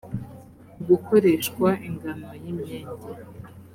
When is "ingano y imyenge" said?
1.87-3.01